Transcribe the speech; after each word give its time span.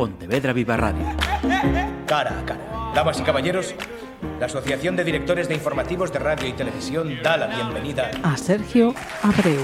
Pontevedra 0.00 0.54
Viva 0.54 0.78
Radio. 0.78 1.04
Cara 2.06 2.40
a 2.40 2.44
cara. 2.46 2.92
Damas 2.94 3.20
y 3.20 3.22
caballeros, 3.22 3.74
la 4.38 4.46
Asociación 4.46 4.96
de 4.96 5.04
Directores 5.04 5.46
de 5.46 5.54
Informativos 5.54 6.10
de 6.10 6.18
Radio 6.18 6.48
y 6.48 6.54
Televisión 6.54 7.18
da 7.22 7.36
la 7.36 7.48
bienvenida 7.48 8.10
a 8.22 8.34
Sergio 8.38 8.94
Abreu. 9.22 9.60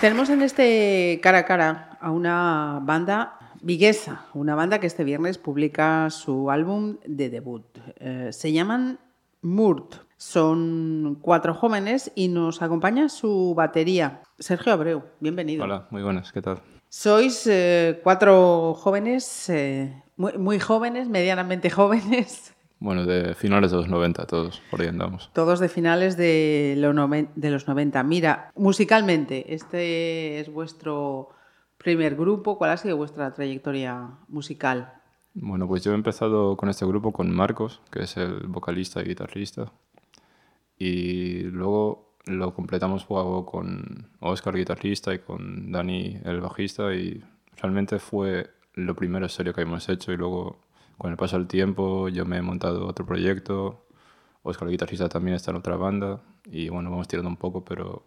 Tenemos 0.00 0.30
en 0.30 0.42
este 0.42 1.18
cara 1.24 1.38
a 1.38 1.44
cara 1.44 1.98
a 2.00 2.12
una 2.12 2.78
banda 2.84 3.36
viguesa, 3.62 4.26
una 4.32 4.54
banda 4.54 4.78
que 4.78 4.86
este 4.86 5.02
viernes 5.02 5.38
publica 5.38 6.08
su 6.10 6.48
álbum 6.48 6.98
de 7.04 7.30
debut. 7.30 7.66
Eh, 7.96 8.28
se 8.30 8.52
llaman 8.52 9.00
Murt. 9.42 9.96
Son 10.18 11.18
cuatro 11.20 11.52
jóvenes 11.52 12.12
y 12.14 12.28
nos 12.28 12.62
acompaña 12.62 13.08
su 13.08 13.54
batería. 13.56 14.22
Sergio 14.38 14.72
Abreu, 14.72 15.02
bienvenido. 15.18 15.64
Hola, 15.64 15.88
muy 15.90 16.04
buenas, 16.04 16.30
¿qué 16.30 16.42
tal? 16.42 16.62
Sois 16.88 17.46
eh, 17.46 18.00
cuatro 18.02 18.74
jóvenes, 18.74 19.48
eh, 19.50 20.02
muy, 20.16 20.38
muy, 20.38 20.58
jóvenes, 20.60 21.08
medianamente 21.08 21.70
jóvenes. 21.70 22.54
Bueno, 22.78 23.06
de 23.06 23.34
finales 23.34 23.70
de 23.70 23.78
los 23.78 23.88
90, 23.88 24.26
todos, 24.26 24.62
por 24.70 24.80
ahí 24.80 24.88
andamos. 24.88 25.30
Todos 25.32 25.60
de 25.60 25.68
finales 25.68 26.16
de, 26.16 26.74
lo 26.76 26.92
de 26.92 27.50
los 27.50 27.66
90. 27.66 28.02
Mira, 28.02 28.52
musicalmente, 28.54 29.54
este 29.54 30.40
es 30.40 30.52
vuestro 30.52 31.30
primer 31.78 32.16
grupo. 32.16 32.58
¿Cuál 32.58 32.70
ha 32.70 32.76
sido 32.76 32.96
vuestra 32.96 33.32
trayectoria 33.32 34.10
musical? 34.28 34.92
Bueno, 35.32 35.66
pues 35.66 35.84
yo 35.84 35.92
he 35.92 35.94
empezado 35.94 36.56
con 36.56 36.68
este 36.68 36.86
grupo 36.86 37.12
con 37.12 37.30
Marcos, 37.30 37.80
que 37.90 38.02
es 38.02 38.16
el 38.16 38.46
vocalista 38.46 39.00
y 39.00 39.04
guitarrista. 39.04 39.72
Y 40.78 41.42
luego 41.44 42.15
lo 42.26 42.54
completamos 42.54 43.04
poco 43.04 43.46
con 43.46 44.08
Oscar, 44.20 44.54
guitarrista, 44.54 45.14
y 45.14 45.20
con 45.20 45.72
Dani, 45.72 46.18
el 46.24 46.40
bajista. 46.40 46.94
Y 46.94 47.22
realmente 47.56 47.98
fue 47.98 48.50
lo 48.74 48.94
primero 48.94 49.28
serio 49.28 49.54
que 49.54 49.62
hemos 49.62 49.88
hecho. 49.88 50.12
Y 50.12 50.16
luego, 50.16 50.58
con 50.98 51.10
el 51.10 51.16
paso 51.16 51.38
del 51.38 51.46
tiempo, 51.46 52.08
yo 52.08 52.26
me 52.26 52.38
he 52.38 52.42
montado 52.42 52.86
otro 52.86 53.06
proyecto. 53.06 53.86
Oscar, 54.42 54.68
el 54.68 54.72
guitarrista, 54.72 55.08
también 55.08 55.36
está 55.36 55.50
en 55.50 55.56
otra 55.56 55.76
banda. 55.76 56.20
Y 56.44 56.68
bueno, 56.68 56.90
vamos 56.90 57.08
tirando 57.08 57.28
un 57.28 57.36
poco, 57.36 57.64
pero 57.64 58.04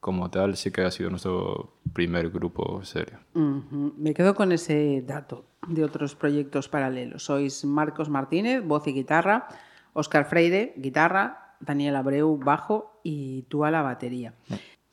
como 0.00 0.30
tal 0.30 0.56
sí 0.56 0.70
que 0.70 0.82
ha 0.82 0.90
sido 0.90 1.10
nuestro 1.10 1.72
primer 1.92 2.30
grupo 2.30 2.84
serio. 2.84 3.18
Me 3.34 4.14
quedo 4.14 4.34
con 4.34 4.52
ese 4.52 5.02
dato 5.06 5.46
de 5.66 5.84
otros 5.84 6.14
proyectos 6.14 6.68
paralelos. 6.68 7.24
Sois 7.24 7.64
Marcos 7.64 8.08
Martínez, 8.08 8.64
voz 8.64 8.86
y 8.86 8.92
guitarra, 8.92 9.48
Oscar 9.94 10.26
Freire, 10.26 10.74
guitarra, 10.76 11.56
Daniel 11.60 11.96
Abreu, 11.96 12.38
bajo 12.38 12.95
y 13.06 13.42
tú 13.42 13.64
a 13.64 13.70
la 13.70 13.82
batería. 13.82 14.34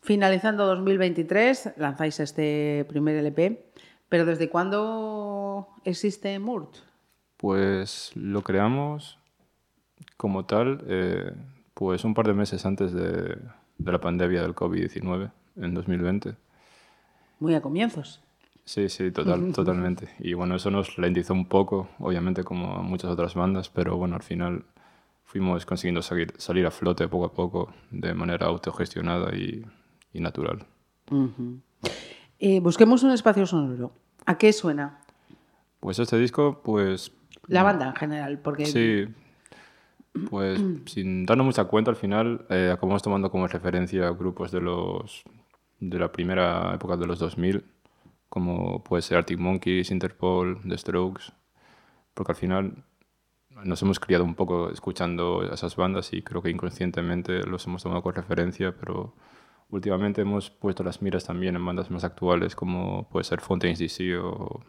Finalizando 0.01 0.67
2023, 0.67 1.73
lanzáis 1.77 2.19
este 2.19 2.85
primer 2.87 3.15
LP, 3.15 3.65
pero 4.07 4.25
¿desde 4.25 4.49
cuándo 4.49 5.69
existe 5.83 6.37
Murt? 6.37 6.75
Pues 7.37 8.11
lo 8.13 8.43
creamos 8.43 9.17
como 10.15 10.45
tal, 10.45 10.83
eh, 10.87 11.33
pues 11.73 12.03
un 12.03 12.13
par 12.13 12.27
de 12.27 12.33
meses 12.35 12.67
antes 12.67 12.93
de, 12.93 13.35
de 13.79 13.91
la 13.91 13.99
pandemia 13.99 14.43
del 14.43 14.53
COVID-19 14.53 15.31
en 15.55 15.73
2020. 15.73 16.35
Muy 17.39 17.55
a 17.55 17.61
comienzos. 17.61 18.21
Sí, 18.63 18.89
sí, 18.89 19.09
total, 19.09 19.51
totalmente. 19.55 20.09
Y 20.19 20.35
bueno, 20.35 20.55
eso 20.55 20.69
nos 20.69 20.99
lentizó 20.99 21.33
un 21.33 21.47
poco, 21.47 21.89
obviamente 21.97 22.43
como 22.43 22.75
a 22.75 22.83
muchas 22.83 23.09
otras 23.09 23.33
bandas, 23.33 23.69
pero 23.69 23.97
bueno, 23.97 24.15
al 24.15 24.23
final 24.23 24.65
fuimos 25.23 25.65
consiguiendo 25.65 26.01
salir, 26.01 26.33
salir 26.37 26.65
a 26.65 26.71
flote 26.71 27.07
poco 27.07 27.25
a 27.25 27.33
poco 27.33 27.73
de 27.91 28.13
manera 28.13 28.47
autogestionada 28.47 29.35
y, 29.35 29.65
y 30.13 30.19
natural. 30.19 30.65
Eh, 32.39 32.59
busquemos 32.59 33.03
un 33.03 33.11
espacio 33.11 33.45
sonoro. 33.45 33.93
¿A 34.25 34.37
qué 34.37 34.53
suena? 34.53 34.99
Pues 35.79 35.99
este 35.99 36.17
disco, 36.17 36.61
pues... 36.63 37.11
La 37.47 37.63
banda 37.63 37.87
en 37.87 37.95
general, 37.95 38.39
porque... 38.39 38.65
Sí, 38.65 39.05
pues 40.29 40.59
sin 40.85 41.25
darnos 41.25 41.45
mucha 41.45 41.65
cuenta, 41.65 41.91
al 41.91 41.97
final 41.97 42.45
eh, 42.49 42.71
acabamos 42.73 43.01
tomando 43.01 43.29
como 43.31 43.47
referencia 43.47 44.09
grupos 44.11 44.51
de 44.51 44.61
los 44.61 45.23
de 45.79 45.99
la 45.99 46.11
primera 46.11 46.73
época 46.73 46.95
de 46.95 47.05
los 47.05 47.19
2000, 47.19 47.65
como 48.29 48.83
puede 48.83 49.01
ser 49.01 49.17
Arctic 49.17 49.37
Monkeys, 49.37 49.91
Interpol, 49.91 50.61
The 50.67 50.77
Strokes, 50.77 51.33
porque 52.13 52.31
al 52.31 52.35
final 52.37 52.83
nos 53.63 53.81
hemos 53.81 53.99
criado 53.99 54.23
un 54.23 54.35
poco 54.35 54.69
escuchando 54.69 55.43
esas 55.51 55.75
bandas 55.75 56.13
y 56.13 56.21
creo 56.21 56.41
que 56.41 56.49
inconscientemente 56.49 57.43
los 57.43 57.65
hemos 57.67 57.83
tomado 57.83 58.01
como 58.01 58.13
referencia, 58.13 58.75
pero 58.77 59.13
últimamente 59.69 60.21
hemos 60.21 60.49
puesto 60.49 60.83
las 60.83 61.01
miras 61.01 61.25
también 61.25 61.55
en 61.55 61.65
bandas 61.65 61.89
más 61.89 62.03
actuales 62.03 62.55
como 62.55 63.07
puede 63.09 63.23
ser 63.23 63.41
Fontaines 63.41 63.79
DC 63.79 64.17
o, 64.17 64.61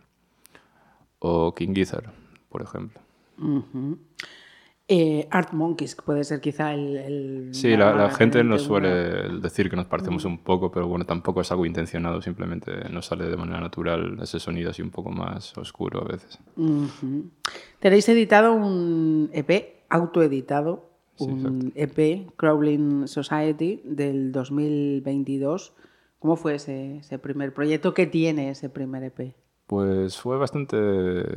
o 1.19 1.55
King 1.55 1.75
Gizzard, 1.75 2.11
por 2.49 2.63
ejemplo. 2.63 3.01
Eh, 4.87 5.27
Art 5.31 5.53
Monkeys, 5.53 5.95
que 5.95 6.03
puede 6.03 6.25
ser 6.25 6.43
quizá 6.43 6.75
el... 6.75 7.49
sí, 7.53 7.75
la, 7.75 8.11
gente 8.11 8.45
nos 8.45 8.63
suele 8.63 9.31
decir 9.41 9.71
que 9.71 9.77
nos 9.77 9.87
parecemos 9.87 10.27
un 10.27 10.39
poco, 10.39 10.71
pero 10.71 10.87
bueno, 10.87 11.07
tampoco 11.07 11.41
es 11.41 11.51
algo 11.51 11.65
intencionado, 11.65 12.21
simplemente 12.21 12.91
nos 12.91 13.07
sale 13.07 13.25
de 13.25 13.37
manera 13.39 13.61
natural 13.61 14.19
ese 14.21 14.39
sonido 14.39 14.71
así 14.71 14.83
un 14.83 14.91
poco 14.91 15.11
más 15.11 15.57
oscuro 15.57 16.03
a 16.03 16.05
veces. 16.05 16.39
Tenéis 17.85 18.09
editado 18.09 18.55
un 18.55 19.29
EP, 19.35 19.75
autoeditado, 19.91 20.89
un 21.19 21.71
EP, 21.75 22.31
Crawling 22.35 23.07
Society, 23.07 23.83
del 23.85 24.33
2022. 24.33 25.75
¿Cómo 26.19 26.37
fue 26.37 26.55
ese, 26.55 26.97
ese 26.97 27.19
primer 27.19 27.53
proyecto? 27.53 27.93
¿Qué 27.93 28.07
tiene 28.07 28.49
ese 28.49 28.71
primer 28.71 29.05
EP? 29.05 29.35
Pues 29.67 30.19
fue 30.19 30.39
bastante 30.39 30.79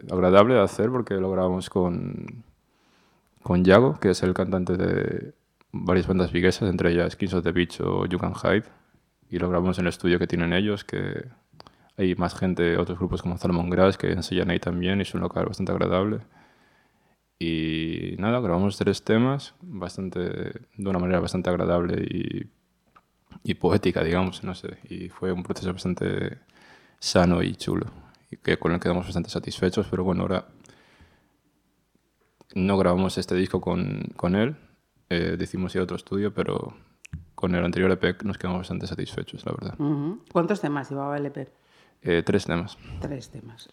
agradable 0.10 0.54
de 0.54 0.62
hacer 0.62 0.90
porque 0.90 1.16
lo 1.16 1.30
grabamos 1.32 1.70
con 1.70 2.46
con 3.44 3.66
Yago, 3.66 4.00
que 4.00 4.12
es 4.12 4.24
el 4.24 4.34
cantante 4.34 4.78
de 4.78 5.34
varias 5.74 6.08
bandas 6.08 6.32
viguesas, 6.32 6.70
entre 6.70 6.94
ellas 6.94 7.18
Kings 7.18 7.34
of 7.34 7.44
the 7.44 7.52
Beach 7.52 7.82
o 7.82 8.06
You 8.06 8.20
Can 8.20 8.32
Hide, 8.42 8.64
y 9.30 9.38
lo 9.38 9.50
grabamos 9.50 9.80
en 9.80 9.84
el 9.84 9.90
estudio 9.90 10.18
que 10.18 10.28
tienen 10.28 10.54
ellos, 10.54 10.86
que 10.86 11.26
hay 11.98 12.16
más 12.16 12.36
gente, 12.36 12.78
otros 12.78 12.98
grupos 13.00 13.22
como 13.22 13.38
Salmon 13.38 13.70
Grass 13.70 13.98
que 13.98 14.12
enseñan 14.12 14.52
ahí 14.52 14.60
también, 14.60 15.00
y 15.00 15.02
es 15.02 15.14
un 15.14 15.22
local 15.22 15.46
bastante 15.48 15.72
agradable. 15.72 16.20
Y 17.40 18.16
nada, 18.20 18.40
grabamos 18.40 18.78
tres 18.78 19.04
temas 19.04 19.56
bastante, 19.62 20.20
de 20.20 20.90
una 20.90 21.00
manera 21.00 21.20
bastante 21.20 21.50
agradable 21.50 22.04
y, 22.04 22.50
y 23.44 23.54
poética, 23.56 24.04
digamos, 24.04 24.44
no 24.44 24.56
sé, 24.56 24.78
y 24.90 25.10
fue 25.10 25.32
un 25.32 25.44
proceso 25.44 25.74
bastante 25.74 26.40
sano 27.00 27.44
y 27.44 27.56
chulo, 27.56 27.88
y 28.32 28.38
que 28.38 28.58
con 28.58 28.72
el 28.72 28.80
quedamos 28.80 29.06
bastante 29.06 29.30
satisfechos, 29.30 29.88
pero 29.90 30.04
bueno, 30.04 30.24
ahora 30.24 30.46
no 32.56 32.78
grabamos 32.78 33.18
este 33.18 33.36
disco 33.36 33.62
con, 33.62 34.04
con 34.16 34.36
él, 34.36 34.56
eh, 35.10 35.36
decimos 35.38 35.74
ir 35.76 35.82
a 35.82 35.84
otro 35.84 35.96
estudio, 35.96 36.34
pero 36.34 36.76
con 37.36 37.56
el 37.56 37.64
anterior 37.64 37.92
EP 37.92 38.24
nos 38.24 38.38
quedamos 38.38 38.62
bastante 38.62 38.88
satisfechos, 38.88 39.46
la 39.46 39.52
verdad. 39.52 39.76
¿Cuántos 40.32 40.60
temas 40.60 40.90
llevaba 40.90 41.18
el 41.18 41.28
EP? 41.28 41.50
Eh, 42.02 42.24
tres 42.26 42.46
temas. 42.46 42.78
Tres 43.02 43.30
temas. 43.30 43.70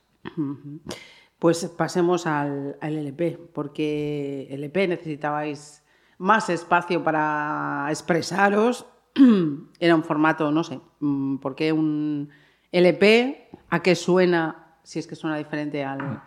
Pues 1.38 1.64
pasemos 1.76 2.26
al, 2.26 2.76
al, 2.80 2.96
LP, 2.96 3.38
porque 3.52 4.46
el 4.50 4.64
EP 4.64 4.88
necesitabais 4.88 5.84
más 6.18 6.48
espacio 6.48 7.04
para 7.04 7.86
expresaros. 7.90 8.86
Era 9.78 9.94
un 9.94 10.04
formato, 10.04 10.50
no 10.50 10.64
sé, 10.64 10.80
mm, 11.00 11.36
¿por 11.36 11.54
qué 11.54 11.72
un 11.72 12.30
LP? 12.72 13.50
¿A 13.70 13.82
qué 13.82 13.94
suena? 13.94 14.78
Si 14.82 14.98
es 14.98 15.06
que 15.06 15.14
suena 15.14 15.36
diferente 15.36 15.84
al, 15.84 16.22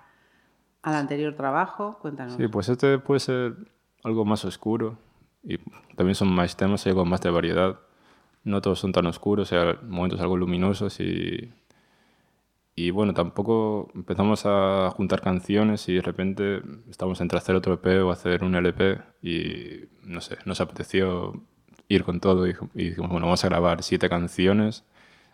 al 0.81 0.95
anterior 0.95 1.35
trabajo. 1.35 1.97
Cuéntanos. 1.99 2.35
Sí, 2.35 2.47
pues 2.47 2.69
este 2.69 2.99
puede 2.99 3.19
ser 3.19 3.55
algo 4.03 4.23
más 4.25 4.45
oscuro 4.45 4.97
y 5.43 5.57
también 5.95 6.15
son 6.15 6.33
más 6.33 6.55
temas, 6.55 6.85
hay 6.85 6.91
algo 6.91 7.05
más 7.05 7.21
de 7.21 7.29
variedad. 7.29 7.79
No 8.43 8.61
todos 8.61 8.79
son 8.79 8.93
tan 8.93 9.05
oscuros, 9.07 9.51
hay 9.51 9.75
momentos 9.83 10.21
algo 10.21 10.37
luminosos 10.37 10.99
y, 10.99 11.51
y 12.77 12.91
bueno, 12.91 13.13
tampoco 13.13 13.89
empezamos 13.95 14.43
a 14.45 14.91
juntar 14.95 15.19
canciones 15.21 15.89
y 15.89 15.95
de 15.95 16.01
repente 16.01 16.61
estamos 16.89 17.19
entre 17.21 17.39
hacer 17.39 17.55
otro 17.55 17.73
EP 17.73 18.03
o 18.05 18.11
hacer 18.11 18.43
un 18.43 18.53
LP 18.53 18.99
y 19.23 19.89
no 20.03 20.21
sé, 20.21 20.37
nos 20.45 20.61
apeteció 20.61 21.33
ir 21.89 22.03
con 22.03 22.19
todo 22.19 22.47
y, 22.47 22.55
y 22.75 22.89
dijimos, 22.89 23.09
bueno, 23.09 23.25
vamos 23.25 23.43
a 23.43 23.49
grabar 23.49 23.81
siete 23.81 24.07
canciones 24.09 24.85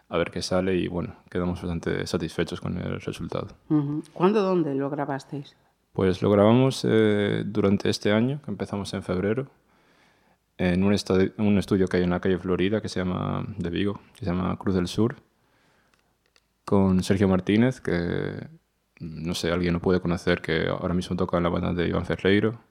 a 0.08 0.18
ver 0.18 0.32
qué 0.32 0.42
sale 0.42 0.76
y 0.76 0.88
bueno, 0.88 1.16
quedamos 1.30 1.62
bastante 1.62 2.08
satisfechos 2.08 2.62
con 2.62 2.78
el 2.78 3.02
resultado. 3.02 3.48
¿Cuándo, 4.14 4.42
dónde 4.42 4.74
lo 4.74 4.90
grabasteis? 4.90 5.58
Pues 5.92 6.22
lo 6.22 6.32
grabamos 6.32 6.86
eh, 6.88 7.44
durante 7.46 7.90
este 7.90 8.14
año, 8.14 8.40
que 8.42 8.52
empezamos 8.52 8.94
en 8.94 9.04
febrero, 9.04 9.48
en 10.58 10.84
un, 10.84 10.96
un, 11.40 11.58
estudio 11.58 11.88
que 11.88 11.98
hay 11.98 12.04
en 12.04 12.12
la 12.12 12.20
calle 12.20 12.38
Florida, 12.38 12.80
que 12.80 12.90
se 12.90 13.00
llama, 13.00 13.46
de 13.58 13.70
Vigo, 13.70 14.00
que 14.14 14.24
se 14.24 14.32
llama 14.32 14.56
Cruz 14.58 14.76
del 14.76 14.88
Sur, 14.88 15.16
con 16.66 17.04
Sergio 17.04 17.28
Martínez, 17.28 17.82
que 17.82 18.48
no 19.00 19.36
sé, 19.36 19.52
alguien 19.52 19.74
lo 19.74 19.82
puede 19.82 20.00
conocer, 20.00 20.42
que 20.42 20.68
ahora 20.70 20.94
mismo 20.94 21.16
toca 21.16 21.38
en 21.38 21.44
la 21.44 21.50
banda 21.50 21.74
de 21.74 21.88
Iván 21.88 22.06
Ferreiro, 22.06 22.62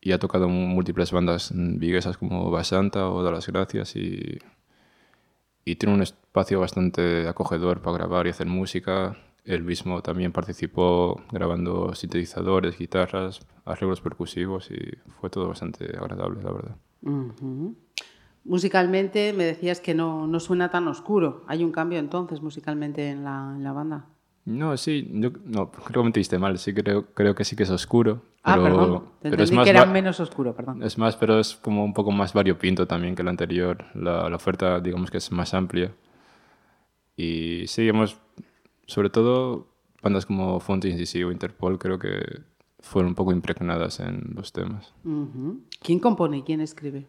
y 0.00 0.12
ha 0.12 0.18
tocado 0.18 0.46
en 0.46 0.52
múltiples 0.52 1.12
bandas 1.12 1.52
viguesas 1.54 2.16
como 2.16 2.50
Basanta 2.50 3.08
o 3.10 3.22
Da 3.22 3.30
las 3.30 3.46
Gracias, 3.46 3.96
y 3.96 4.38
y 5.66 5.74
tiene 5.74 5.96
un 5.96 6.02
espacio 6.02 6.60
bastante 6.60 7.28
acogedor 7.28 7.82
para 7.82 7.98
grabar 7.98 8.26
y 8.26 8.30
hacer 8.30 8.46
música. 8.46 9.18
él 9.44 9.64
mismo 9.64 10.00
también 10.00 10.32
participó 10.32 11.20
grabando 11.30 11.94
sintetizadores, 11.94 12.78
guitarras, 12.78 13.40
arreglos 13.64 14.00
percusivos 14.00 14.70
y 14.70 14.78
fue 15.20 15.28
todo 15.28 15.48
bastante 15.48 15.84
agradable, 15.96 16.42
la 16.42 16.52
verdad. 16.52 16.76
Musicalmente 18.46 19.32
me 19.32 19.44
decías 19.44 19.80
que 19.80 19.94
no, 19.94 20.26
no, 20.26 20.40
suena 20.40 20.70
tan 20.70 20.86
oscuro. 20.88 21.44
¿Hay 21.46 21.64
un 21.64 21.72
cambio 21.72 21.98
entonces 21.98 22.40
musicalmente 22.42 23.08
en 23.08 23.24
la, 23.24 23.52
en 23.56 23.64
la 23.64 23.72
banda? 23.72 24.06
No, 24.44 24.76
sí, 24.76 25.08
yo, 25.12 25.30
no, 25.44 25.72
creo 25.72 25.94
que 25.94 25.98
me 26.00 26.06
entendiste 26.06 26.38
mal. 26.38 26.56
Sí, 26.58 26.72
creo, 26.72 27.06
creo 27.14 27.34
que 27.34 27.44
sí 27.44 27.56
que 27.56 27.64
es 27.64 27.70
oscuro. 27.70 28.22
Ah, 28.44 28.54
pero, 28.54 28.64
perdón. 28.64 29.02
Te 29.20 29.30
pero 29.30 29.42
es 29.42 29.50
más 29.50 29.64
que 29.64 29.70
era 29.70 29.86
menos 29.86 30.20
oscuro, 30.20 30.54
perdón. 30.54 30.82
Es 30.84 30.96
más, 30.96 31.16
pero 31.16 31.40
es 31.40 31.56
como 31.56 31.84
un 31.84 31.92
poco 31.92 32.12
más 32.12 32.32
variopinto 32.32 32.86
también 32.86 33.16
que 33.16 33.22
el 33.22 33.28
anterior. 33.28 33.84
La, 33.94 34.30
la 34.30 34.36
oferta, 34.36 34.78
digamos 34.80 35.10
que 35.10 35.18
es 35.18 35.32
más 35.32 35.52
amplia. 35.52 35.92
Y 37.16 37.64
sí, 37.66 37.88
hemos, 37.88 38.18
sobre 38.86 39.10
todo, 39.10 39.66
bandas 40.02 40.26
como 40.26 40.60
Fonte 40.60 40.88
DC 40.88 41.24
o 41.24 41.32
Interpol, 41.32 41.78
creo 41.78 41.98
que 41.98 42.42
fueron 42.78 43.10
un 43.10 43.14
poco 43.14 43.32
impregnadas 43.32 44.00
en 44.00 44.32
los 44.34 44.52
temas. 44.52 44.94
¿Quién 45.82 45.98
compone 45.98 46.38
y 46.38 46.42
quién 46.42 46.60
escribe? 46.60 47.08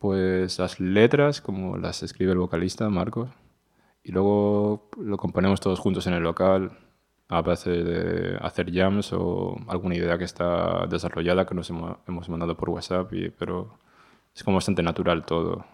Pues 0.00 0.58
las 0.58 0.80
letras, 0.80 1.42
como 1.42 1.76
las 1.76 2.02
escribe 2.02 2.32
el 2.32 2.38
vocalista, 2.38 2.88
Marcos, 2.88 3.28
y 4.02 4.12
luego 4.12 4.88
lo 4.98 5.18
componemos 5.18 5.60
todos 5.60 5.78
juntos 5.78 6.06
en 6.06 6.14
el 6.14 6.22
local, 6.22 6.72
a 7.28 7.42
base 7.42 7.70
de 7.70 8.38
hacer 8.40 8.72
jams 8.72 9.12
o 9.12 9.56
alguna 9.68 9.94
idea 9.94 10.16
que 10.16 10.24
está 10.24 10.86
desarrollada 10.86 11.44
que 11.44 11.54
nos 11.54 11.68
hemos, 11.68 12.28
mandado 12.30 12.56
por 12.56 12.70
WhatsApp, 12.70 13.12
y, 13.12 13.28
pero 13.28 13.74
es 14.34 14.42
como 14.42 14.56
bastante 14.56 14.82
natural 14.82 15.26
todo. 15.26 15.66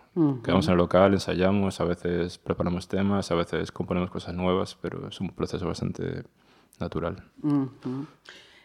Quedamos 0.43 0.67
en 0.67 0.73
el 0.73 0.79
local, 0.79 1.13
ensayamos, 1.15 1.81
a 1.81 1.85
veces 1.85 2.37
preparamos 2.39 2.89
temas, 2.89 3.31
a 3.31 3.37
veces 3.37 3.71
componemos 3.71 4.11
cosas 4.11 4.35
nuevas, 4.35 4.77
pero 4.83 5.07
es 5.07 5.21
un 5.21 5.29
proceso 5.29 5.69
bastante 5.69 6.25
natural. 6.81 7.23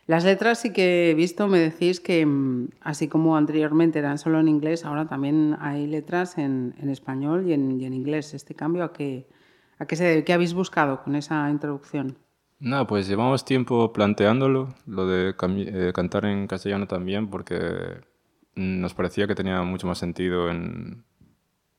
Las 0.08 0.24
letras 0.26 0.60
sí 0.60 0.74
que 0.74 1.12
he 1.12 1.14
visto, 1.14 1.48
me 1.48 1.60
decís 1.60 2.00
que 2.00 2.26
mm, 2.26 2.70
así 2.82 3.08
como 3.08 3.38
anteriormente 3.38 4.00
eran 4.00 4.18
solo 4.18 4.40
en 4.40 4.48
inglés, 4.48 4.86
ahora 4.86 5.08
también 5.08 5.56
hay 5.60 5.88
letras 5.88 6.38
en, 6.38 6.74
en 6.80 6.90
español 6.90 7.48
y 7.48 7.54
en, 7.54 7.82
en 7.82 7.94
inglés. 7.94 8.34
¿Este 8.34 8.56
cambio 8.56 8.84
a 8.84 8.94
qué, 8.94 9.28
a 9.78 9.86
qué 9.86 9.96
se? 9.96 10.24
¿Qué 10.24 10.34
habéis 10.34 10.54
buscado 10.54 11.04
con 11.04 11.16
esa 11.16 11.50
introducción? 11.50 12.18
No, 12.62 12.86
pues 12.86 13.08
llevamos 13.08 13.44
tiempo 13.44 13.92
planteándolo, 13.92 14.76
lo 14.86 15.08
de 15.08 15.34
eh, 15.40 15.92
cantar 15.94 16.26
en 16.26 16.46
castellano 16.46 16.88
también, 16.88 17.28
porque 17.28 18.02
nos 18.54 18.94
parecía 18.94 19.26
que 19.26 19.34
tenía 19.34 19.64
mucho 19.64 19.88
más 19.88 19.98
sentido 19.98 20.50
en, 20.52 21.04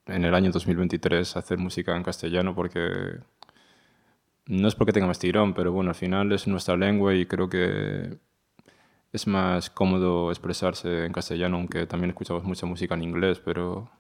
en 0.07 0.25
el 0.25 0.35
año 0.35 0.51
2023 0.51 1.37
hacer 1.37 1.59
música 1.59 1.97
en 1.97 2.03
castellano, 2.03 2.57
porque 2.57 3.21
no 4.53 4.69
es 4.69 4.75
porque 4.75 4.93
tenga 4.93 5.07
más 5.07 5.19
tirón, 5.19 5.55
pero 5.55 5.73
bueno, 5.73 5.91
al 5.91 5.95
final 5.95 6.31
es 6.31 6.47
nuestra 6.47 6.77
lengua 6.77 7.15
y 7.15 7.25
creo 7.25 7.49
que 7.49 8.19
es 9.11 9.27
más 9.27 9.71
cómodo 9.71 10.31
expresarse 10.31 11.07
en 11.07 11.13
castellano, 11.13 11.57
aunque 11.57 11.87
también 11.87 12.11
escuchamos 12.11 12.45
mucha 12.45 12.67
música 12.67 12.95
en 12.95 13.03
inglés, 13.03 13.41
pero 13.43 13.91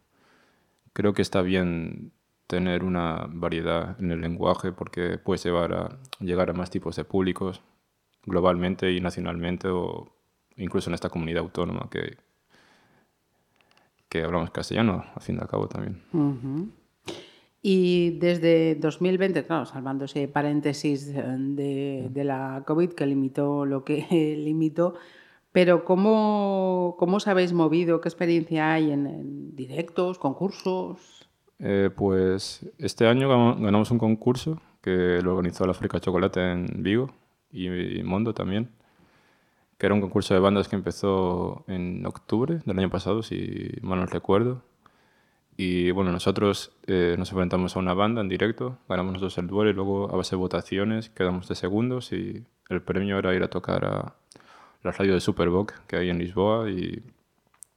creo 0.93 1.14
que 1.14 1.22
está 1.22 1.40
bien 1.40 2.12
tener 2.46 2.84
una 2.84 3.26
variedad 3.31 3.99
en 3.99 4.10
el 4.10 4.20
lenguaje 4.20 4.72
porque 4.72 5.16
puedes 5.16 5.43
llevar 5.43 5.72
a, 5.72 5.99
llegar 6.20 6.50
a 6.50 6.52
más 6.52 6.69
tipos 6.70 6.96
de 6.96 7.04
públicos 7.04 7.62
globalmente 8.25 8.93
y 8.93 9.00
nacionalmente 9.00 9.69
o 9.69 10.14
incluso 10.56 10.90
en 10.90 10.94
esta 10.94 11.08
comunidad 11.08 11.44
autónoma 11.44 11.88
que, 11.90 12.19
que 14.10 14.22
hablamos 14.22 14.50
castellano, 14.50 15.02
al 15.14 15.22
fin 15.22 15.37
y 15.37 15.38
al 15.38 15.49
cabo 15.49 15.66
también. 15.66 16.02
Y 17.64 18.19
desde 18.19 18.75
2020, 18.75 19.44
claro, 19.47 19.67
salvando 19.67 20.06
ese 20.06 20.26
paréntesis 20.26 21.09
eh, 21.14 21.23
de, 21.38 22.09
de 22.11 22.25
la 22.25 22.64
COVID 22.67 22.91
que 22.91 23.06
limitó 23.06 23.64
lo 23.64 23.85
que 23.85 24.05
limitó, 24.44 24.94
pero 25.53 25.85
¿cómo, 25.85 26.97
cómo 26.99 27.19
os 27.19 27.29
habéis 27.29 27.53
movido? 27.53 28.00
¿Qué 28.00 28.09
experiencia 28.09 28.73
hay 28.73 28.91
en, 28.91 29.06
en 29.06 29.55
directos, 29.55 30.19
concursos? 30.19 31.29
Eh, 31.61 31.91
pues 31.94 32.67
este 32.79 33.06
año 33.06 33.29
ganamos- 33.29 33.91
un 33.93 33.99
concurso 33.99 34.61
que 34.81 35.20
lo 35.23 35.31
organizó 35.37 35.64
la 35.64 35.75
Fábrica 35.75 35.99
de 35.99 36.00
Chocolate 36.00 36.41
en 36.53 36.67
Vigo 36.82 37.11
y, 37.53 37.69
y 37.69 38.03
Mondo 38.03 38.35
también, 38.35 38.70
que 39.79 39.87
era 39.87 39.94
un 39.94 40.00
concurso 40.00 40.35
de 40.35 40.41
bandas 40.41 40.67
que 40.67 40.75
empezó 40.75 41.62
en 41.69 42.05
octubre 42.06 42.61
del 42.64 42.79
año 42.81 42.91
pasado, 42.91 43.23
si 43.23 43.69
mal 43.82 44.00
no 44.00 44.06
recuerdo. 44.06 44.62
Y 45.56 45.90
bueno, 45.90 46.12
nosotros 46.12 46.72
eh, 46.87 47.14
nos 47.19 47.31
enfrentamos 47.31 47.76
a 47.76 47.78
una 47.78 47.93
banda 47.94 48.20
en 48.22 48.28
directo, 48.28 48.78
ganamos 48.88 49.12
nosotros 49.14 49.37
el 49.38 49.46
duelo 49.49 49.70
y 49.70 49.75
luego 49.75 50.10
a 50.12 50.16
base 50.16 50.34
de 50.34 50.40
votaciones 50.40 51.10
quedamos 51.10 51.46
de 51.49 51.54
segundos 51.54 52.12
y 52.12 52.43
el 52.70 52.81
premio 52.82 53.19
era 53.19 53.34
ir 53.34 53.43
a 53.43 53.49
tocar 53.50 53.84
a 53.84 54.14
la 54.82 54.90
radio 54.93 55.12
de 55.14 55.20
Superboc 55.20 55.72
que 55.87 55.96
hay 55.96 56.08
en 56.10 56.19
Lisboa 56.19 56.70
y 56.70 57.02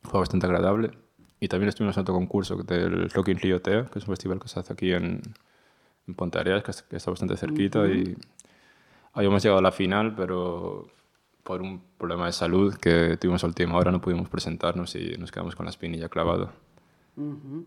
fue 0.04 0.20
bastante 0.20 0.46
agradable. 0.48 0.92
Y 1.40 1.50
también 1.50 1.68
estuvimos 1.70 1.98
en 1.98 2.02
otro 2.02 2.14
concurso 2.16 2.56
del 2.64 3.10
Rock 3.10 3.28
in 3.28 3.40
Rio 3.40 3.62
Tea, 3.62 3.86
que 3.92 4.00
es 4.00 4.08
un 4.08 4.14
festival 4.14 4.40
que 4.40 4.48
se 4.48 4.60
hace 4.60 4.72
aquí 4.74 4.94
en, 4.94 5.22
en 6.08 6.16
Pontareas, 6.16 6.64
que, 6.64 6.72
es- 6.72 6.82
que 6.82 6.96
está 6.96 7.12
bastante 7.12 7.36
cerquita. 7.36 7.86
Y 7.88 8.16
habíamos 9.14 9.44
llegado 9.44 9.60
a 9.60 9.62
la 9.62 9.72
final, 9.74 10.16
pero 10.16 10.88
por 11.44 11.62
un 11.62 11.82
problema 11.98 12.26
de 12.26 12.32
salud 12.32 12.74
que 12.76 13.18
tuvimos 13.18 13.44
a 13.44 13.48
última 13.48 13.76
hora 13.78 13.92
no 13.92 14.02
pudimos 14.02 14.30
presentarnos 14.30 14.96
y 14.96 15.18
nos 15.20 15.32
quedamos 15.32 15.56
con 15.56 15.66
la 15.66 15.70
espinilla 15.72 16.08
clavada. 16.10 16.52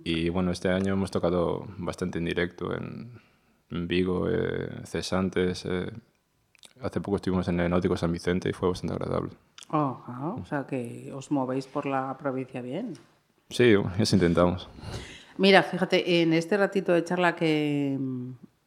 Y 0.05 0.29
bueno, 0.29 0.51
este 0.51 0.69
año 0.69 0.93
hemos 0.93 1.11
tocado 1.11 1.67
bastante 1.79 2.19
en 2.19 2.25
directo 2.27 2.75
en, 2.75 3.13
en 3.71 3.89
Vigo, 3.89 4.29
eh, 4.29 4.69
Cesantes. 4.85 5.65
eh, 5.67 5.91
hace 6.81 7.01
poco 7.01 7.17
estuvimos 7.17 7.49
en 7.49 7.61
el 7.61 7.71
Náutico 7.71 7.97
San 7.97 8.13
Vicente 8.13 8.49
y 8.51 8.53
fue 8.53 8.69
bastante 8.69 8.95
agradable. 8.95 9.31
O 9.71 10.45
sea 10.47 10.67
que 10.67 11.13
os 11.15 11.31
movéis 11.31 11.67
por 11.67 11.87
la 11.87 12.17
provincia 12.19 12.63
bien. 12.63 12.95
Sí, 13.51 13.75
eso 13.99 14.17
intentamos. 14.17 14.69
Mira, 15.37 15.63
fíjate, 15.63 16.23
en 16.23 16.33
este 16.33 16.57
ratito 16.57 16.93
de 16.93 17.05
charla 17.05 17.37
que, 17.37 17.99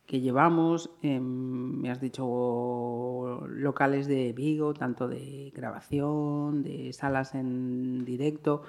que 0.05 0.21
llevamos, 0.21 0.89
em, 1.01 1.81
me 1.81 1.91
has 1.91 1.99
dicho 1.99 3.45
locales 3.47 4.07
de 4.07 4.33
Vigo, 4.33 4.73
tanto 4.73 5.07
de 5.07 5.51
grabación, 5.55 6.63
de 6.63 6.93
salas 6.93 7.35
en 7.35 8.05
directo. 8.05 8.63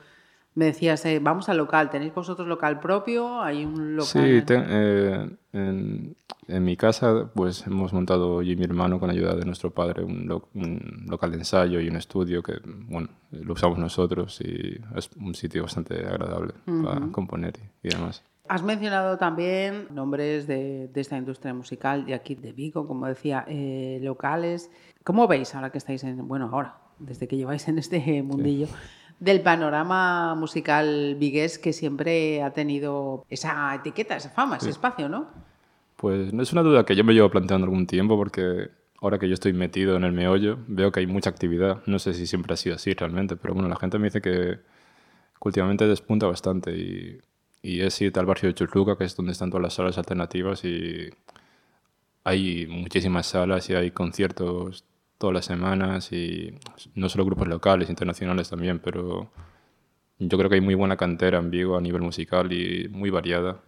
Me 0.55 0.67
decías, 0.67 1.05
eh, 1.07 1.19
vamos 1.19 1.49
al 1.49 1.57
local, 1.57 1.89
¿tenéis 1.89 2.13
vosotros 2.15 2.47
local 2.47 2.79
propio? 2.79 3.41
¿Hay 3.43 3.65
un 3.65 3.97
local? 3.97 4.07
Sí, 4.07 4.43
te- 4.45 4.63
eh, 4.69 5.31
en, 5.55 6.15
en 6.49 6.65
mi 6.65 6.77
casa 6.77 7.31
pues 7.35 7.67
hemos 7.67 7.93
montado 7.95 8.43
yo 8.43 8.53
y 8.53 8.57
mi 8.57 8.65
hermano 8.65 9.01
con 9.01 9.09
ayuda 9.09 9.35
de 9.35 9.47
nuestro 9.47 9.71
padre 9.71 10.05
un, 10.05 10.27
lo- 10.29 10.49
un 10.55 11.07
local 11.09 11.31
de 11.31 11.39
ensayo 11.39 11.81
y 11.81 11.89
un 11.89 11.97
estudio 11.97 12.43
que 12.43 12.55
bueno 12.65 13.09
lo 13.31 13.55
usamos 13.55 13.79
nosotros 13.79 14.41
y 14.43 14.79
es 14.95 15.09
un 15.17 15.35
sitio 15.35 15.63
bastante 15.63 16.07
agradable 16.07 16.53
para 16.85 17.01
componer 17.13 17.55
y, 17.83 17.89
y 17.89 17.91
demás. 17.91 18.23
Has 18.49 18.63
mencionado 18.63 19.17
también 19.17 19.87
nombres 19.95 20.47
de, 20.47 20.89
de 20.89 21.01
esta 21.01 21.17
industria 21.17 21.55
musical 21.55 22.05
de 22.05 22.13
aquí 22.13 22.35
de 22.35 22.53
Vigo, 22.53 22.87
como 22.87 23.07
decía, 23.07 23.45
eh, 23.49 24.01
locales. 24.03 24.69
¿Cómo 25.05 25.27
veis 25.29 25.55
ahora 25.55 25.71
que 25.71 25.79
estáis 25.79 26.03
en, 26.05 26.27
bueno, 26.29 26.51
ahora, 26.53 26.77
desde 26.99 27.27
que 27.29 27.37
lleváis 27.39 27.67
en 27.69 27.79
este 27.79 28.23
mundillo, 28.23 28.67
del 29.23 29.41
panorama 29.41 30.35
musical 30.35 31.15
vigués 31.15 31.57
que 31.57 31.73
siempre 31.73 32.43
ha 32.43 32.53
tenido 32.53 33.25
esa 33.31 33.73
etiqueta, 33.73 34.17
esa 34.17 34.31
fama, 34.31 34.57
ese 34.57 34.71
espacio, 34.71 35.09
¿no? 35.09 35.29
Pues 35.97 36.33
no 36.33 36.43
es 36.43 36.53
una 36.53 36.63
duda 36.63 36.85
que 36.85 36.97
yo 36.97 37.05
me 37.05 37.13
llevo 37.13 37.31
planteando 37.31 37.65
algún 37.65 37.87
tiempo 37.87 38.17
porque 38.17 38.71
ahora 39.01 39.21
que 39.21 39.29
yo 39.29 39.35
estoy 39.35 39.53
metido 39.53 39.97
en 39.97 40.03
el 40.03 40.11
meollo 40.11 40.59
veo 40.67 40.91
que 40.91 40.99
hay 40.99 41.07
mucha 41.07 41.31
actividad. 41.31 41.83
No 41.87 42.01
sé 42.01 42.15
si 42.15 42.27
siempre 42.27 42.55
ha 42.55 42.57
sido 42.57 42.75
así 42.75 42.95
realmente, 42.95 43.37
pero 43.37 43.55
bueno, 43.55 43.69
la 43.69 43.77
gente 43.77 43.97
me 44.01 44.09
dice 44.09 44.21
que, 44.21 44.31
que 44.31 44.59
últimamente 45.45 45.87
despunta 45.87 46.27
bastante 46.27 46.77
y, 46.77 47.21
y 47.63 47.81
es 47.81 48.03
irte 48.03 48.19
al 48.19 48.27
barrio 48.27 48.49
de 48.49 48.55
Churruca, 48.55 48.99
que 48.99 49.05
es 49.05 49.15
donde 49.15 49.31
están 49.31 49.51
todas 49.51 49.63
las 49.63 49.75
salas 49.75 49.99
alternativas 49.99 50.65
y 50.65 51.11
hay 52.25 52.67
muchísimas 52.67 53.27
salas 53.27 53.71
y 53.71 53.77
hay 53.77 53.93
conciertos 53.93 54.85
todas 55.23 55.35
las 55.35 55.45
semanas 55.45 56.11
y 56.11 56.53
no 56.97 57.09
solo 57.09 57.25
grupos 57.25 57.47
locales, 57.47 57.89
internacionales 57.89 58.51
también, 58.51 58.81
pero 58.81 59.31
yo 60.19 60.37
creo 60.37 60.51
que 60.51 60.57
hay 60.57 60.61
muy 60.61 60.75
buena 60.75 60.97
cantera 60.97 61.39
en 61.39 61.49
Vigo 61.49 61.77
a 61.77 61.81
nivel 61.81 62.03
musical 62.03 62.53
y 62.53 62.89
muy 62.89 63.09
variada. 63.09 63.61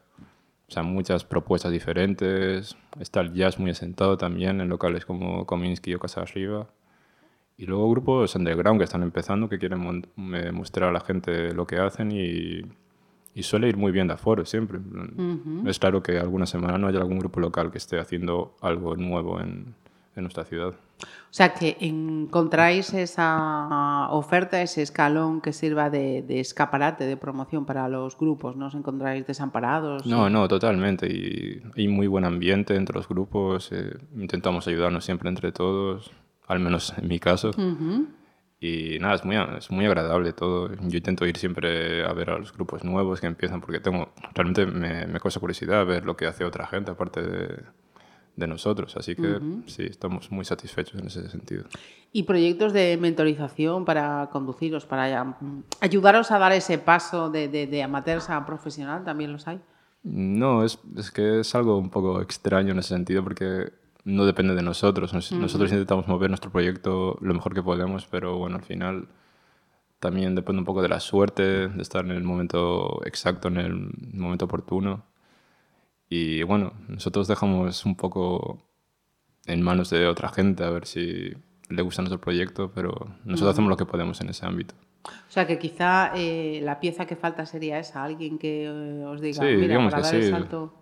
O 0.66 0.72
sea, 0.72 0.82
muchas 0.82 1.24
propuestas 1.24 1.70
diferentes. 1.70 2.76
Está 2.98 3.20
el 3.20 3.34
jazz 3.34 3.60
muy 3.60 3.70
asentado 3.70 4.16
también 4.16 4.60
en 4.60 4.68
locales 4.68 5.06
como 5.06 5.46
Kominsky 5.46 5.94
o 5.94 6.00
Casa 6.00 6.22
Arriba. 6.22 6.66
Y 7.56 7.66
luego 7.66 7.88
grupos 7.88 8.34
underground 8.34 8.80
que 8.80 8.84
están 8.84 9.04
empezando, 9.04 9.48
que 9.48 9.60
quieren 9.60 10.04
eh, 10.34 10.50
mostrar 10.50 10.88
a 10.88 10.92
la 10.92 11.02
gente 11.02 11.54
lo 11.54 11.68
que 11.68 11.76
hacen 11.76 12.10
y, 12.10 12.62
y 13.32 13.42
suele 13.44 13.68
ir 13.68 13.76
muy 13.76 13.92
bien 13.92 14.08
de 14.08 14.14
aforo 14.14 14.44
siempre. 14.44 14.80
Es 15.66 15.78
claro 15.78 16.02
que 16.02 16.18
alguna 16.18 16.46
semana 16.46 16.78
no 16.78 16.88
haya 16.88 16.98
algún 16.98 17.20
grupo 17.20 17.38
local 17.38 17.70
que 17.70 17.78
esté 17.78 18.00
haciendo 18.00 18.56
algo 18.60 18.96
nuevo 18.96 19.40
en, 19.40 19.76
en 20.16 20.22
nuestra 20.22 20.44
ciudad. 20.44 20.74
O 21.02 21.36
sea 21.36 21.52
que 21.52 21.76
encontráis 21.80 22.94
esa 22.94 24.08
oferta, 24.10 24.62
ese 24.62 24.82
escalón 24.82 25.40
que 25.40 25.52
sirva 25.52 25.90
de, 25.90 26.22
de 26.22 26.38
escaparate, 26.38 27.06
de 27.06 27.16
promoción 27.16 27.66
para 27.66 27.88
los 27.88 28.16
grupos, 28.16 28.54
¿no 28.54 28.66
os 28.66 28.74
encontráis 28.76 29.26
desamparados? 29.26 30.06
No, 30.06 30.30
no, 30.30 30.46
totalmente. 30.46 31.08
Y 31.08 31.60
hay 31.76 31.88
muy 31.88 32.06
buen 32.06 32.24
ambiente 32.24 32.76
entre 32.76 32.94
los 32.94 33.08
grupos. 33.08 33.72
eh, 33.72 33.96
intentamos 34.14 34.68
ayudarnos 34.68 35.04
siempre 35.04 35.28
entre 35.28 35.50
todos, 35.50 36.12
al 36.46 36.60
menos 36.60 36.94
en 36.96 37.08
mi 37.08 37.18
caso. 37.18 37.50
Y 38.60 38.98
nada, 39.00 39.16
es 39.16 39.24
muy, 39.24 39.36
es 39.58 39.70
muy 39.72 39.86
agradable 39.86 40.32
todo. 40.32 40.70
Yo 40.72 40.96
intento 40.98 41.26
ir 41.26 41.36
siempre 41.36 42.04
a 42.04 42.12
ver 42.12 42.30
a 42.30 42.38
los 42.38 42.52
grupos 42.52 42.84
nuevos 42.84 43.20
que 43.20 43.26
empiezan 43.26 43.60
porque 43.60 43.80
tengo, 43.80 44.12
realmente 44.34 44.66
me, 44.66 45.06
me 45.06 45.18
causa 45.18 45.40
curiosidad 45.40 45.84
ver 45.84 46.04
lo 46.04 46.16
que 46.16 46.26
hace 46.26 46.44
otra 46.44 46.68
gente 46.68 46.92
aparte 46.92 47.22
de, 47.22 47.64
de 48.36 48.46
nosotros. 48.46 48.96
Así 48.96 49.14
que 49.14 49.38
sí, 49.66 49.84
estamos 49.84 50.30
muy 50.30 50.44
satisfechos 50.44 51.00
en 51.00 51.06
ese 51.06 51.28
sentido. 51.28 51.64
Y 52.12 52.24
proyectos 52.24 52.72
de 52.72 52.96
mentorización 53.00 53.84
para 53.84 54.28
conduciros, 54.32 54.86
para 54.86 55.08
ya- 55.08 55.36
ayudaros 55.80 56.30
a 56.30 56.38
dar 56.38 56.52
ese 56.52 56.78
paso 56.78 57.30
de, 57.30 57.48
de, 57.48 57.66
de 57.66 57.82
amateurs 57.82 58.30
a 58.30 58.44
profesional, 58.46 59.04
¿también 59.04 59.32
los 59.32 59.46
hay? 59.48 59.60
No, 60.02 60.64
es, 60.64 60.78
es 60.96 61.10
que 61.10 61.40
es 61.40 61.54
algo 61.54 61.78
un 61.78 61.90
poco 61.90 62.20
extraño 62.20 62.72
en 62.72 62.78
ese 62.78 62.90
sentido 62.90 63.22
porque 63.24 63.72
no 64.04 64.26
depende 64.26 64.54
de 64.54 64.62
nosotros. 64.62 65.14
Nos- 65.14 65.32
Nosotros 65.32 65.70
intentamos 65.72 66.06
mover 66.08 66.28
nuestro 66.30 66.50
proyecto 66.50 67.16
lo 67.20 67.34
mejor 67.34 67.54
que 67.54 67.62
podemos, 67.62 68.06
pero 68.06 68.36
bueno, 68.36 68.56
al 68.56 68.62
final 68.62 69.08
también 70.00 70.34
depende 70.34 70.58
un 70.58 70.66
poco 70.66 70.82
de 70.82 70.88
la 70.88 71.00
suerte, 71.00 71.68
de 71.68 71.82
estar 71.82 72.04
en 72.04 72.10
el 72.10 72.22
momento 72.22 73.00
exacto, 73.06 73.48
en 73.48 73.56
el 73.56 73.90
momento 74.12 74.44
oportuno. 74.44 75.04
Y 76.08 76.42
bueno, 76.42 76.72
nosotros 76.88 77.28
dejamos 77.28 77.84
un 77.86 77.96
poco 77.96 78.62
en 79.46 79.62
manos 79.62 79.90
de 79.90 80.06
otra 80.06 80.28
gente 80.28 80.64
a 80.64 80.70
ver 80.70 80.86
si 80.86 81.32
le 81.68 81.82
gusta 81.82 82.02
nuestro 82.02 82.20
proyecto, 82.20 82.70
pero 82.74 82.92
nosotros 83.24 83.52
hacemos 83.52 83.70
lo 83.70 83.76
que 83.76 83.86
podemos 83.86 84.20
en 84.20 84.30
ese 84.30 84.46
ámbito. 84.46 84.74
O 85.04 85.30
sea 85.30 85.46
que 85.46 85.58
quizá 85.58 86.12
eh, 86.14 86.60
la 86.62 86.80
pieza 86.80 87.06
que 87.06 87.16
falta 87.16 87.44
sería 87.44 87.78
esa, 87.78 88.04
alguien 88.04 88.38
que 88.38 88.64
eh, 88.64 89.04
os 89.04 89.20
diga, 89.20 89.42
Sí, 89.42 89.56
mira, 89.56 89.76
para 89.90 89.96
que 89.96 90.02
dar 90.02 90.14
el 90.14 90.22
sí. 90.22 90.30
salto. 90.30 90.74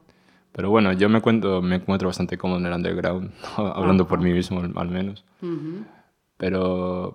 Pero 0.53 0.71
bueno, 0.71 0.93
yo 0.93 1.09
me, 1.09 1.21
cuento, 1.21 1.63
me 1.63 1.77
encuentro 1.77 2.09
bastante 2.09 2.37
cómodo 2.37 2.59
en 2.61 2.67
el 2.67 2.73
underground, 2.75 3.33
hablando 3.57 4.07
por 4.07 4.21
mí 4.21 4.33
mismo 4.33 4.61
al 4.61 4.89
menos. 4.89 5.25
Pero, 6.37 7.15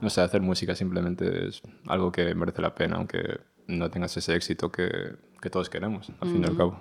no 0.00 0.10
sé, 0.10 0.22
hacer 0.22 0.40
música 0.40 0.74
simplemente 0.74 1.48
es 1.48 1.62
algo 1.86 2.10
que 2.10 2.34
merece 2.34 2.62
la 2.62 2.74
pena, 2.74 2.96
aunque 2.96 3.40
no 3.66 3.90
tengas 3.90 4.16
ese 4.16 4.34
éxito 4.34 4.72
que, 4.72 4.88
que 5.40 5.50
todos 5.50 5.68
queremos, 5.68 6.10
al 6.20 6.28
fin 6.30 6.42
y 6.42 6.46
al 6.46 6.56
cabo. 6.56 6.80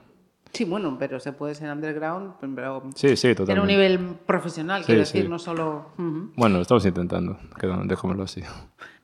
Sí, 0.54 0.66
bueno, 0.66 0.98
pero 1.00 1.20
se 1.20 1.32
puede 1.32 1.54
ser 1.56 1.72
underground, 1.72 2.34
pero 2.56 2.84
Sí, 2.96 3.16
sí, 3.16 3.28
en 3.28 3.32
un 3.32 3.36
totalmente. 3.38 3.68
nivel 3.72 4.00
profesional, 4.26 4.82
Sí, 4.82 4.88
quiero 4.88 5.06
sí. 5.06 5.14
decir, 5.18 5.30
no 5.30 5.38
solo... 5.40 5.88
Bueno, 5.98 6.56
lo 6.58 6.62
estamos 6.62 6.86
intentando, 6.86 7.38
dejémoslo 7.86 8.24
así. 8.24 8.42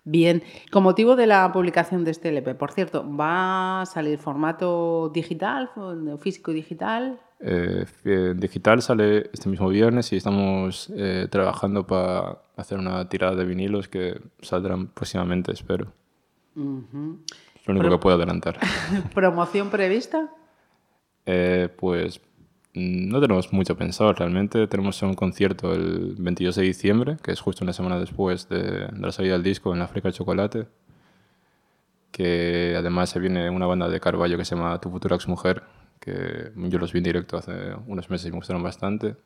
Bien, 0.03 0.43
con 0.71 0.83
motivo 0.83 1.15
de 1.15 1.27
la 1.27 1.51
publicación 1.51 2.03
de 2.03 2.11
este 2.11 2.29
LP, 2.29 2.55
por 2.55 2.71
cierto, 2.71 3.03
¿va 3.15 3.81
a 3.81 3.85
salir 3.85 4.17
formato 4.19 5.09
digital, 5.13 5.69
físico 6.19 6.51
y 6.51 6.55
digital? 6.55 7.19
Eh, 7.39 7.85
fi- 7.85 8.33
digital 8.35 8.81
sale 8.81 9.29
este 9.33 9.49
mismo 9.49 9.67
viernes 9.69 10.11
y 10.13 10.17
estamos 10.17 10.91
eh, 10.95 11.27
trabajando 11.29 11.85
para 11.87 12.39
hacer 12.55 12.77
una 12.77 13.07
tirada 13.09 13.35
de 13.35 13.45
vinilos 13.45 13.87
que 13.87 14.19
saldrán 14.41 14.87
próximamente, 14.87 15.51
espero. 15.51 15.91
Es 16.55 17.67
lo 17.67 17.73
único 17.73 17.89
que 17.89 17.97
puedo 17.97 18.15
adelantar. 18.15 18.59
¿Promoción 19.13 19.69
prevista? 19.69 20.29
Eh, 21.25 21.69
pues 21.77 22.21
mm, 22.73 23.09
no 23.09 23.21
tenemos 23.21 23.51
mucho 23.53 23.77
pensado 23.77 24.13
realmente. 24.13 24.67
Tenemos 24.67 25.01
un 25.01 25.13
concierto 25.15 25.73
el 25.73 26.15
22 26.17 26.55
de 26.55 26.63
diciembre, 26.63 27.17
que 27.23 27.31
es 27.31 27.39
justo 27.41 27.63
una 27.63 27.73
semana 27.73 27.99
después 27.99 28.49
de, 28.49 28.87
de 28.87 28.99
la 28.99 29.11
salida 29.11 29.33
del 29.33 29.43
disco 29.43 29.73
en 29.73 29.79
la 29.79 29.85
África 29.85 30.11
Chocolate. 30.11 30.67
Que 32.11 32.75
además 32.77 33.09
se 33.09 33.19
viene 33.19 33.49
una 33.49 33.65
banda 33.65 33.89
de 33.89 33.99
Carballo 33.99 34.37
que 34.37 34.45
se 34.45 34.55
llama 34.55 34.79
Tu 34.79 34.89
Futura 34.89 35.15
Ex 35.15 35.27
Mujer, 35.27 35.63
que 35.99 36.51
yo 36.55 36.79
los 36.79 36.93
vi 36.93 36.99
en 36.99 37.03
directo 37.03 37.37
hace 37.37 37.51
unos 37.87 38.09
meses 38.09 38.27
y 38.27 38.31
me 38.31 38.37
gustaron 38.37 38.63
bastante. 38.63 39.17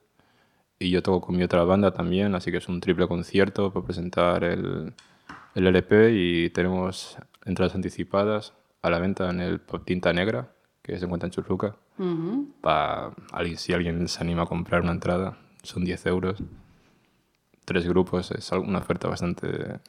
Y 0.80 0.92
yo 0.92 1.04
toco 1.04 1.22
con 1.28 1.38
mi 1.38 1.44
otra 1.44 1.64
banda 1.66 1.92
también, 1.92 2.36
así 2.36 2.52
que 2.52 2.58
es 2.58 2.70
un 2.70 2.80
triple 2.80 3.08
concierto 3.08 3.72
para 3.74 3.86
presentar 3.86 4.44
el, 4.46 4.94
el 5.56 5.68
LP 5.68 6.12
y 6.14 6.50
tenemos 6.52 7.18
entradas 7.46 7.76
anticipadas 7.76 8.54
a 8.82 8.90
la 8.90 9.00
venta 9.00 9.30
en 9.30 9.42
el 9.42 9.62
Tinta 9.86 10.14
Negra, 10.14 10.54
que 10.90 11.00
se 11.00 11.06
encuentra 11.06 11.28
en 11.28 11.32
Churruca. 11.32 11.76
Ujú. 11.98 12.48
Pa- 12.62 13.14
alguien- 13.32 13.58
si 13.58 13.74
alguien 13.74 14.08
se 14.08 14.22
anima 14.22 14.44
a 14.44 14.46
comprar 14.46 14.82
una 14.82 14.92
entrada, 14.92 15.38
son 15.64 15.84
10 15.86 16.06
euros. 16.06 16.42
Tres 17.66 17.88
grupos, 17.88 18.32
es 18.32 18.52
una 18.52 18.80
oferta 18.80 19.08
bastante, 19.08 19.80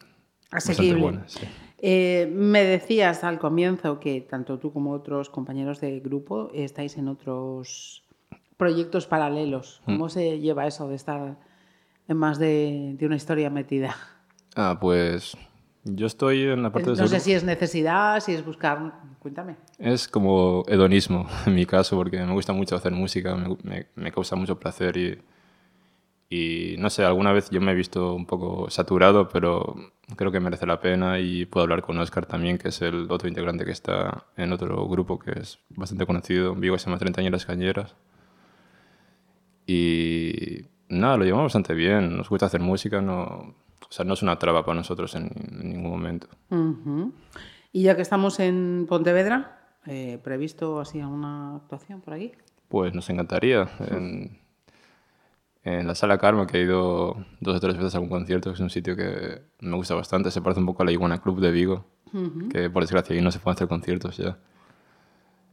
bastante 0.51 0.95
buena. 0.95 1.25
sí. 1.27 1.41
Eh, 1.83 2.31
me 2.31 2.63
decías 2.63 3.25
al 3.25 3.39
comienzo 3.39 4.01
que 4.01 4.21
tanto 4.21 4.59
tú 4.59 4.71
como 4.71 4.93
otros 4.93 5.31
compañeros 5.31 5.81
de 5.81 5.99
grupo 6.01 6.51
estáis 6.53 6.99
en 6.99 7.09
otros 7.09 8.05
proyectos 8.59 9.07
paralelos. 9.07 9.81
Mm. 9.87 9.93
¿Cómo 9.93 10.09
se 10.11 10.39
lleva 10.41 10.67
eso 10.67 10.89
de 10.89 10.97
estar 10.97 11.39
en 12.07 12.17
más 12.19 12.39
de, 12.39 12.97
de 12.99 13.07
una 13.07 13.17
historia 13.17 13.49
metida? 13.49 13.97
Ah, 14.55 14.77
pues 14.79 15.39
yo 15.85 16.07
estoy 16.07 16.43
en 16.43 16.63
la 16.63 16.71
parte 16.71 16.91
de 16.91 16.97
No 16.97 17.09
sé 17.09 17.19
si 17.21 17.33
es 17.33 17.45
necesidad, 17.45 18.21
si 18.21 18.33
es 18.35 18.45
buscar... 18.45 18.93
Cuéntame. 19.21 19.57
Es 19.79 20.09
como 20.09 20.65
hedonismo 20.67 21.29
en 21.47 21.55
mi 21.55 21.65
caso, 21.67 21.97
porque 21.97 22.19
me 22.19 22.33
gusta 22.33 22.53
mucho 22.53 22.75
hacer 22.75 22.93
música, 22.93 23.37
me, 23.37 23.57
me- 23.63 23.87
me 23.95 24.11
causa 24.13 24.35
mucho 24.35 24.59
placer 24.59 24.97
y, 24.97 25.19
y 26.31 26.77
no 26.79 26.91
sé, 26.91 27.05
alguna 27.05 27.33
vez 27.33 27.51
yo 27.51 27.61
me 27.61 27.73
he 27.73 27.75
visto 27.75 28.15
un 28.15 28.25
poco 28.27 28.71
saturado, 28.71 29.29
pero 29.29 29.75
creo 30.17 30.33
que 30.33 30.41
merece 30.41 30.65
la 30.67 30.81
pena 30.81 31.19
y 31.21 31.45
puedo 31.45 31.63
hablar 31.65 31.83
con 31.83 31.99
Oscar 31.99 32.25
también, 32.27 32.57
que 32.59 32.69
es 32.69 32.81
el 32.83 33.11
otro 33.11 33.29
integrante 33.29 33.65
que 33.65 33.73
está 33.73 34.25
en 34.37 34.53
otro 34.53 34.87
grupo 34.89 35.19
que 35.19 35.33
es 35.39 35.59
bastante 35.71 36.07
conocido 36.07 36.53
en 36.53 36.61
Vigo, 36.61 36.79
se 36.79 36.87
llama 36.87 36.99
30 36.99 37.21
años 37.21 37.33
las 37.33 37.47
cañeras. 37.47 37.95
Y 39.67 40.63
nada, 40.89 41.17
lo 41.17 41.25
llevamos 41.25 41.47
bastante 41.47 41.75
bien, 41.75 42.17
nos 42.17 42.29
gusta 42.29 42.47
hacer 42.47 42.61
música, 42.61 43.01
no, 43.01 43.25
o 43.25 43.55
sea, 43.93 44.05
no 44.05 44.15
es 44.15 44.23
una 44.23 44.39
traba 44.39 44.65
para 44.65 44.77
nosotros 44.77 45.15
en, 45.15 45.31
en 45.51 45.69
ningún 45.71 45.91
momento. 45.93 46.29
Ujú. 46.51 47.13
Y 47.73 47.83
ya 47.83 47.97
que 47.97 48.03
estamos 48.03 48.41
en 48.41 48.87
Pontevedra, 48.89 49.77
eh, 49.87 50.19
¿previsto 50.23 50.81
así 50.81 51.01
alguna 51.01 51.57
actuación 51.57 52.01
por 52.01 52.15
aquí? 52.15 52.33
Pues 52.69 52.95
nos 52.95 53.09
encantaría. 53.11 53.69
En, 53.91 54.39
en 55.63 55.87
la 55.87 55.95
Sala 55.95 56.19
Karma, 56.19 56.47
que 56.47 56.59
he 56.59 56.63
ido 56.63 57.17
dos 57.41 57.57
o 57.57 57.61
tres 57.61 57.77
veces 57.77 57.95
a 57.95 58.01
un 58.01 58.09
concierto, 58.09 58.51
que 58.51 58.55
es 58.55 58.61
un 58.61 58.71
sitio 58.71 58.97
que 58.97 59.43
me 59.61 59.77
gusta 59.77 59.95
bastante. 59.95 60.31
Se 60.31 60.41
parece 60.41 60.61
un 60.61 60.67
poco 60.67 60.83
a 60.83 60.87
la 60.87 60.93
Iguana 60.93 61.21
Club 61.21 61.41
de 61.41 61.51
Vigo, 61.51 61.85
que 62.51 62.71
por 62.71 62.83
desgracia 62.83 63.15
ahí 63.15 63.23
no 63.23 63.31
se 63.31 63.39
pueden 63.39 63.57
hacer 63.57 63.69
conciertos 63.69 64.17
ya. 64.17 64.39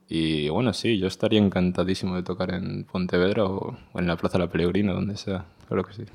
Y 0.10 0.48
bueno, 0.50 0.74
sí, 0.74 0.98
yo 1.00 1.08
estaría 1.08 1.40
encantadísimo 1.40 2.16
de 2.16 2.24
tocar 2.24 2.54
en 2.54 2.86
Pontevedra 2.86 3.44
o, 3.44 3.78
en 3.94 4.08
la 4.08 4.16
Plaza 4.16 4.38
de 4.38 4.46
la 4.46 4.50
Pellegrina, 4.50 4.94
donde 4.94 5.18
sea. 5.18 5.46
Claro 5.68 5.84
que 5.84 5.94
sí. 5.94 6.06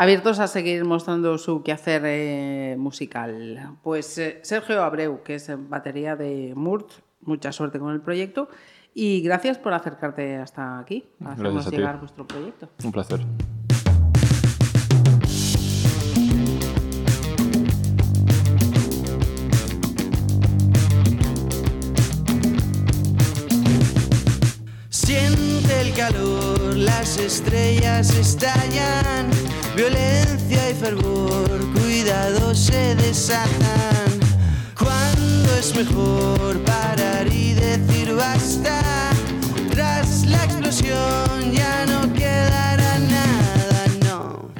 Abiertos 0.00 0.38
a 0.38 0.46
seguir 0.46 0.84
mostrando 0.84 1.38
su 1.38 1.64
quehacer 1.64 2.02
eh, 2.04 2.76
musical. 2.78 3.76
Pues 3.82 4.16
eh, 4.18 4.38
Sergio 4.44 4.84
Abreu, 4.84 5.24
que 5.24 5.34
es 5.34 5.50
batería 5.68 6.14
de 6.14 6.52
Murt, 6.54 6.92
mucha 7.22 7.50
suerte 7.50 7.80
con 7.80 7.92
el 7.92 8.00
proyecto 8.00 8.48
y 8.94 9.22
gracias 9.22 9.58
por 9.58 9.74
acercarte 9.74 10.36
hasta 10.36 10.78
aquí, 10.78 11.04
para 11.18 11.34
Gracias 11.34 11.40
hacernos 11.40 11.66
a 11.66 11.70
llegar 11.70 11.98
vuestro 11.98 12.28
proyecto. 12.28 12.68
Un 12.84 12.92
placer. 12.92 13.26
Siente 24.90 25.80
el 25.80 25.92
calor, 25.94 26.76
las 26.76 27.18
estrellas 27.18 28.16
estallan, 28.16 29.30
violencia 29.78 30.70
y 30.70 30.74
fervor, 30.74 31.60
cuidado 31.72 32.52
se 32.52 32.96
desatan. 32.96 34.10
Cuando 34.76 35.54
es 35.54 35.72
mejor 35.76 36.58
parar 36.64 37.28
y 37.32 37.52
decir 37.52 38.12
basta, 38.12 38.80
tras 39.70 40.26
la 40.26 40.42
explosión 40.42 41.52
ya 41.52 41.86
no 41.86 42.12
quedará 42.12 42.98
nada, 42.98 43.84
no. 44.04 44.50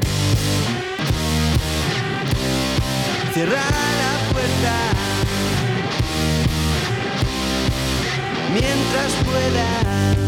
Cierra 3.35 3.67
la 4.03 4.33
puerta 4.33 4.75
mientras 8.55 9.13
pueda. 9.27 10.28